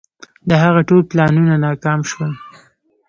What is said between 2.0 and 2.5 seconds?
شول.